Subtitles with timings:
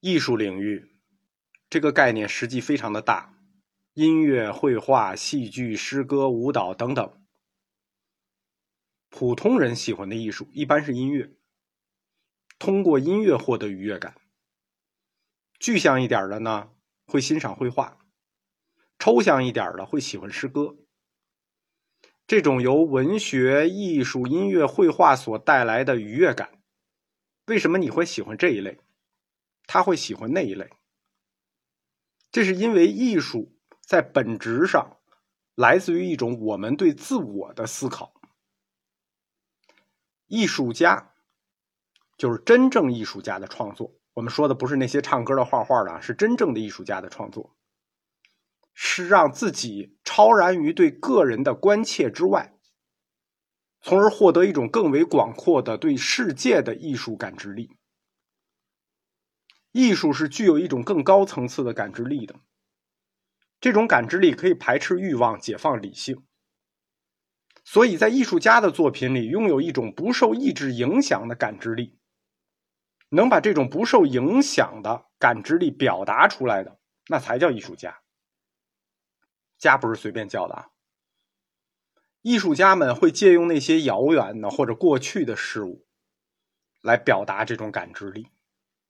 [0.00, 0.94] 艺术领域
[1.68, 3.34] 这个概念实际非常的大，
[3.94, 7.26] 音乐、绘画、戏剧、诗歌、舞蹈等等。
[9.08, 11.32] 普通人喜欢的艺术一般是音乐，
[12.58, 14.14] 通过音乐获得愉悦感。
[15.58, 16.70] 具象一点的呢，
[17.06, 17.96] 会欣赏绘画；
[18.98, 20.76] 抽象一点的会喜欢诗歌。
[22.26, 26.60] 这种由文学、艺术、音乐、绘画所带来的愉悦感，
[27.46, 28.78] 为什么你会喜欢这一类？
[29.66, 30.70] 他会喜欢那一类？
[32.30, 34.98] 这是因为艺术在本质上
[35.54, 38.12] 来自于一种我们对自我的思考。
[40.26, 41.12] 艺术家
[42.18, 43.94] 就是真正艺术家的创作。
[44.14, 47.54] 我们说的不是那些唱歌的、画画的，是真正的艺术家的创作，
[48.72, 52.58] 是让自己超然于对个人的关切之外，
[53.82, 57.76] 从而获得一种更为广阔的对世界的艺术感知力。
[59.76, 62.34] 艺术是具有一种更高层次的感知力的，
[63.60, 66.24] 这种感知力可以排斥欲望，解放理性。
[67.62, 71.98] 所以在艺术家的作品里，拥有一种不受意志影响的感知力，
[73.10, 78.00] 能把这种不受影响的感知力表达出来的，那才叫艺术家。
[79.58, 80.70] 家不是随便叫的啊！
[82.22, 85.84] 艺术家们会借用那些遥远的或者过去的事物，
[86.80, 88.28] 来表达这种感知力。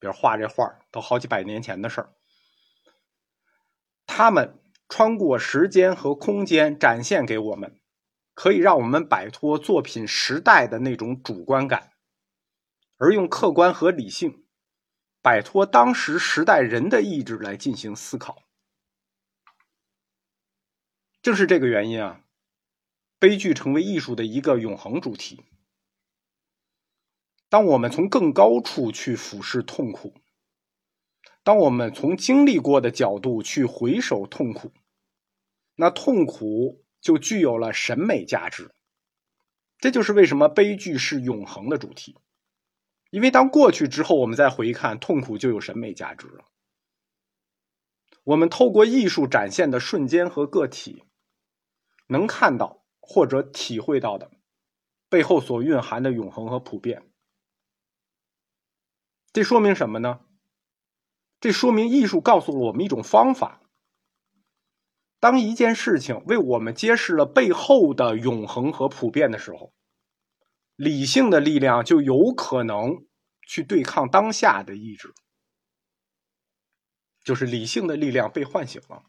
[0.00, 2.12] 比如画这画都好几百年前的事儿，
[4.06, 7.76] 他们穿过时间和空间，展现给我们。
[8.32, 11.92] 可以让我们摆脱作品时代的那种主观感，
[12.96, 14.46] 而用客观和理性
[15.20, 18.44] 摆脱当时时代人的意志来进行思考。
[21.20, 22.24] 正是这个原因啊，
[23.18, 25.44] 悲剧成为艺术的一个永恒主题。
[27.50, 30.14] 当我们从更高处去俯视痛苦，
[31.44, 34.72] 当我们从经历过的角度去回首痛苦，
[35.74, 36.82] 那痛苦。
[37.00, 38.74] 就具有了审美价值，
[39.78, 42.18] 这就是为什么悲剧是永恒的主题。
[43.08, 46.44] 因为当过去之后，我们再回看痛苦，就有审美价值了。
[48.22, 51.04] 我们透过艺术展现的瞬间和个体，
[52.08, 54.30] 能看到或者体会到的
[55.08, 57.09] 背后所蕴含的永恒和普遍。
[59.32, 60.20] 这说明什么呢？
[61.38, 63.62] 这说明艺术告诉了我们一种方法。
[65.20, 69.72] 当一件事情为我们揭示了背后的永恒和普遍的时候，
[70.76, 73.06] 理性的力量就有可能
[73.46, 75.14] 去对抗当下的意志，
[77.22, 79.04] 就是理性的力量被唤醒了。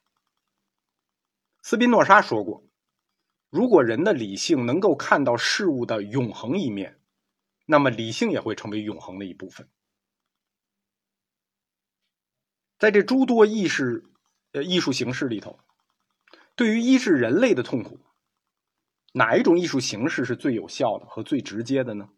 [1.63, 2.65] 斯宾诺莎说过
[3.49, 6.99] ：“如果人的理性能够看到事物的永恒一面，
[7.65, 9.69] 那么理性也会成为永恒的一部分。”
[12.81, 14.03] 在这诸多意识
[14.53, 15.59] 呃艺术形式里头。
[16.55, 17.99] 对于医治人类的痛苦，
[19.13, 22.09] 哪一种艺术形式是最有效的和最直接的呢？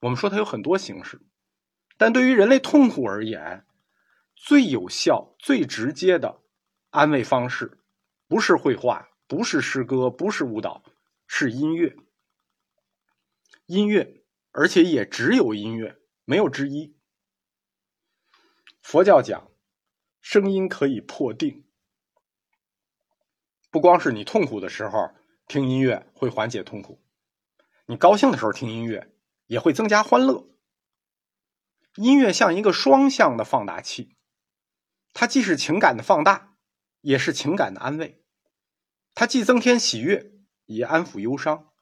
[0.00, 1.20] 我们说它有很多形式，
[1.96, 3.64] 但对于人类痛苦而言，
[4.34, 6.42] 最有效、最直接的
[6.90, 7.78] 安慰方式，
[8.26, 10.82] 不是绘画，不是诗歌，不是舞蹈，
[11.28, 11.94] 是音乐。
[13.66, 16.96] 音乐，而且也只有音乐，没有之一。
[18.82, 19.48] 佛教讲，
[20.28, 21.64] 声音可以破定。
[23.70, 25.12] 不光是你痛苦的时候
[25.46, 27.00] 听音乐会缓解痛苦，
[27.86, 29.14] 你高兴的时候听音乐
[29.46, 30.50] 也会增加欢乐。
[31.94, 34.16] 音乐像一个双向的放大器，
[35.12, 36.56] 它既是情感的放大，
[37.02, 38.24] 也是情感的安慰。
[39.14, 40.32] 它既增添喜悦，
[40.64, 41.72] 也安抚忧伤。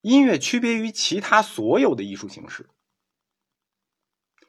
[0.00, 2.68] 音乐区别于其他所有的艺术形式，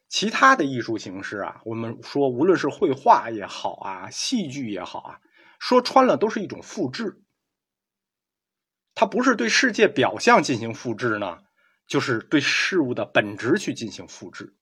[0.10, 5.20] 其他的艺术形式啊，我们说无论是绘画也好啊，戏剧也好啊。
[5.60, 7.22] 说穿了，都是一种复制。
[8.94, 11.40] 它不是对世界表象进行复制呢，
[11.88, 14.56] 就是对事物的本质去进行复制。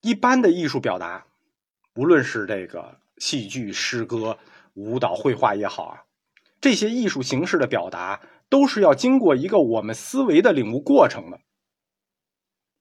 [0.00, 1.26] 一般的艺术表达，
[1.94, 4.38] 无论是这个戏剧、诗歌、
[4.74, 6.02] 舞蹈、绘画也好啊，
[6.60, 11.40] 这些艺术形式的表达，都是要经过一个我们思维的领悟过程的，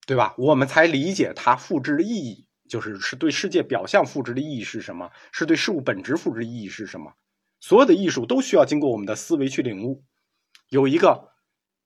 [0.05, 0.33] 对吧？
[0.37, 2.47] 我们才理解它复制的意义。
[2.69, 5.11] 就是是对世界表象复制的意义是什么？
[5.31, 7.13] 是对事物本质复制意义是什么？
[7.59, 10.03] 所有的艺术都需要经过我们的思维去领悟，
[10.69, 11.33] 有一个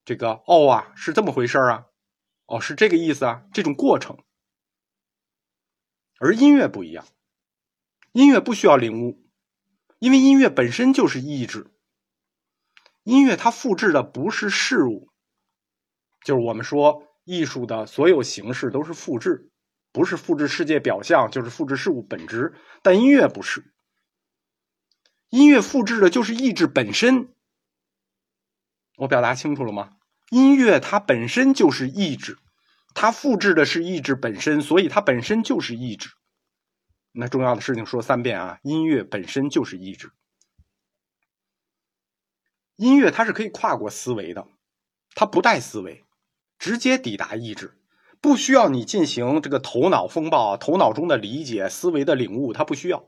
[0.05, 1.87] 这个哦啊，是这么回事啊，
[2.45, 4.17] 哦是这个意思啊，这种过程。
[6.19, 7.05] 而音乐不一样，
[8.13, 9.27] 音乐不需要领悟，
[9.99, 11.73] 因为音乐本身就是意志。
[13.03, 15.09] 音乐它复制的不是事物，
[16.23, 19.51] 就是我们说艺术的所有形式都是复制，
[19.91, 22.53] 不是复制世界表象，就是复制事物本质。
[22.81, 23.73] 但音乐不是，
[25.27, 27.33] 音乐复制的就是意志本身。
[28.95, 29.97] 我表达清楚了吗？
[30.29, 32.37] 音乐它本身就是意志，
[32.95, 36.11] 它复制的是意志本身，所以它本身就是意志。
[37.11, 38.59] 那重要的事情说三遍啊！
[38.63, 40.11] 音乐本身就是意志，
[42.77, 44.47] 音乐它是可以跨过思维的，
[45.13, 46.05] 它不带思维。
[46.59, 47.77] 直接抵达意志，
[48.19, 53.07] 不需要你进行这个头脑风暴、头脑中的理解、思维的领悟，它不需要。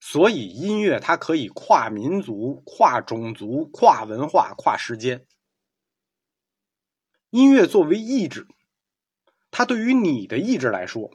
[0.00, 5.26] 所以音乐它可以跨民族、跨种族、跨文化、跨时间。
[7.30, 8.46] 音乐作为意志，
[9.50, 11.10] 它对于你的意志来说，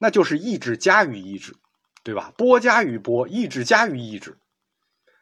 [0.00, 1.56] 那就是意志加于意志，
[2.02, 2.34] 对吧？
[2.36, 4.36] 波加于波，意志加于意志，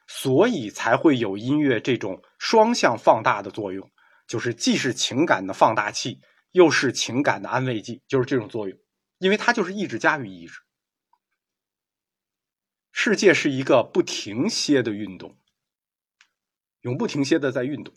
[0.06, 3.90] 所以才会有音乐这种双向放大的作用。
[4.28, 6.20] 就是既是情感的放大器，
[6.52, 8.78] 又是情感的安慰剂，就是这种作用，
[9.18, 10.60] 因为它就是意志加于意志。
[12.92, 15.38] 世界是一个不停歇的运动，
[16.82, 17.94] 永不停歇的在运动，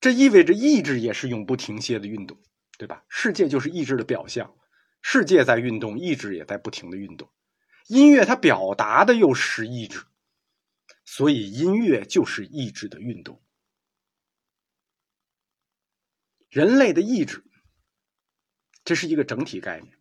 [0.00, 2.40] 这意味着意志也是永不停歇的运动，
[2.78, 3.04] 对吧？
[3.08, 4.54] 世界就是意志的表象，
[5.02, 7.28] 世界在运动，意志也在不停的运动。
[7.88, 10.04] 音乐它表达的又是意志，
[11.04, 13.42] 所以音乐就是意志的运动。
[16.56, 17.44] 人类的意志，
[18.82, 19.92] 这是一个整体概念，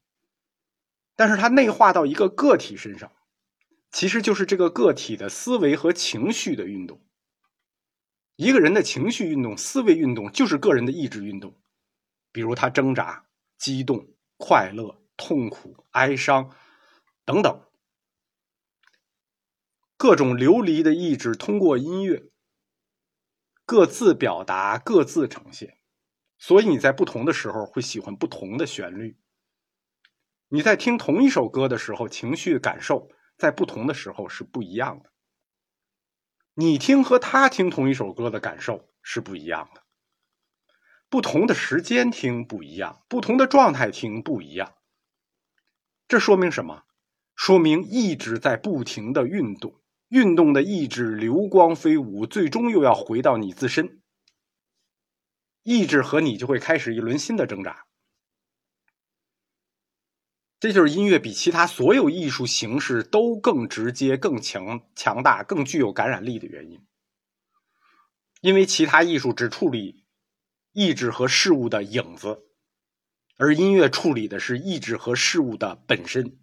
[1.14, 3.12] 但是它内化到一个个体身上，
[3.92, 7.06] 其实就是这个个体的思维和情绪的运动。
[8.38, 11.60] 一个人的情绪运动、思维运动，就是个人的意志运动。
[12.32, 13.28] 比如他挣扎、
[13.58, 16.56] 激动、快乐、痛苦、哀伤
[17.26, 17.70] 等等，
[19.98, 22.30] 各种流离的意志，通过音乐
[23.66, 25.75] 各自表达、各自呈现。
[26.48, 29.18] 所以你在不同的时候会喜欢不同的旋律。
[30.48, 35.10] 你在听同一首歌的时候，情绪感受在不同的时候是不一样的。
[36.54, 39.82] 你听和他听同一首歌的感受是不一样的。
[41.10, 44.76] 不同的时间听不一样，不同的状态听不一样。
[46.08, 46.84] 这说明什么？
[47.36, 54.04] 说明意志在不停的运动，运动的意志流光飞舞，最终又要回到你自身。
[55.66, 57.88] 意志和你就会开始一轮新的挣扎，
[60.60, 66.86] 这就是音乐比其他所有艺术形式都更直接、更强、强大、更具有感染力的原因。
[68.42, 70.06] 因为其他艺术只处理
[70.72, 72.44] 意志和事物的影子，
[73.38, 76.38] 而音乐处理的是意志和事物的本身。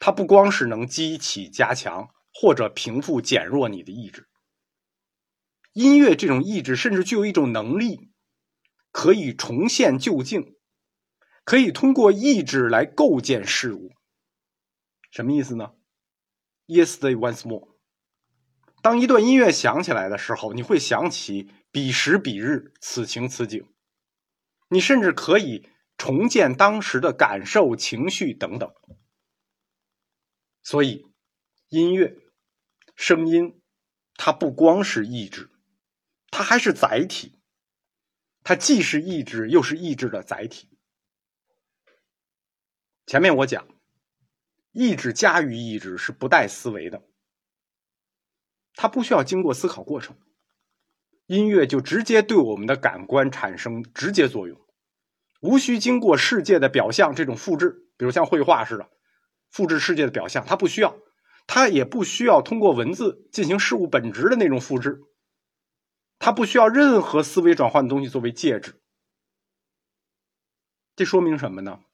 [0.00, 4.28] 它不光是能激起、加强或者平复、减弱你的意志。
[5.76, 8.10] 音乐这种意志，甚至具有一种能力，
[8.90, 10.56] 可以重现旧境，
[11.44, 13.92] 可以通过意志来构建事物。
[15.10, 15.74] 什么意思呢
[16.66, 17.76] ？Yesterday once more。
[18.80, 23.68] 当一段音乐响起来的时候，你会想起彼时彼日，此情此景。
[24.70, 25.68] 你甚至可以
[25.98, 28.72] 重建当时的感受、情绪等等。
[30.62, 31.04] 所以，
[31.68, 32.16] 音乐、
[32.94, 33.60] 声音，
[34.14, 35.50] 它不光是意志。
[36.36, 37.40] 它还是载体，
[38.42, 40.68] 它既是意志，又是意志的载体。
[43.06, 43.66] 前面我讲，
[44.72, 47.02] 意志加于意志是不带思维的，
[48.74, 50.14] 它不需要经过思考过程，
[51.24, 54.60] 音乐就直接对我们的感官产生直接作用，
[55.40, 58.90] 无需经过世界的表象这种复制，比如像绘画似的
[59.50, 60.98] 复制世界的表象，它不需要，
[61.46, 65.00] 它也不需要通过文字进行事物本质的那种复制。
[66.26, 68.82] 它不需要任何思维转换的东西作为介质，
[70.96, 71.84] 这说明什么呢？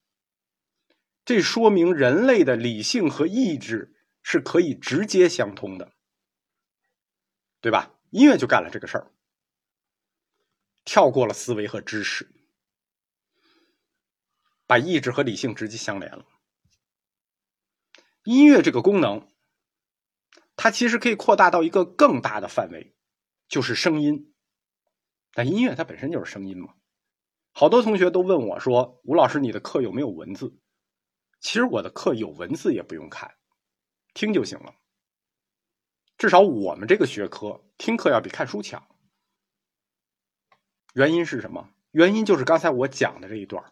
[1.23, 5.93] 这说明人类的理性和意志是可以直接相通的，
[7.61, 7.95] 对吧？
[8.09, 9.13] 音乐就干了这个事儿，
[10.83, 12.33] 跳过了思维和知识，
[14.67, 16.25] 把意志和理性直接相连了。
[18.25, 19.29] 音乐这个功能，
[20.57, 22.97] 它其实可以扩大到一个更大的范围。
[23.53, 24.33] 就是声音，
[25.35, 26.73] 但音乐它本身就是声音嘛。
[27.53, 30.57] 好多同学都问我说：“吴老师，你的课有没有文字？”
[31.39, 33.35] 其实我的课有文字也不用看，
[34.15, 34.77] 听就行了。
[36.17, 38.89] 至少我们这个学科听课要比看书强。
[40.95, 41.69] 原因是什么？
[41.91, 43.71] 原因就是刚才我讲的这一段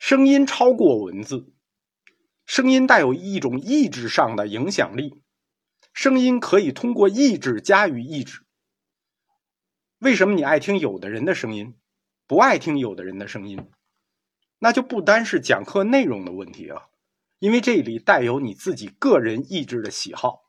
[0.00, 1.54] 声音超过文字，
[2.46, 5.22] 声音带有一种意志上的影响力，
[5.92, 8.44] 声音可以通过意志加于意志。
[10.02, 11.76] 为什么你爱听有的人的声音，
[12.26, 13.70] 不爱听有的人的声音，
[14.58, 16.90] 那就不单是讲课内容的问题了，
[17.38, 20.41] 因为这里带有你自己个人意志的喜好。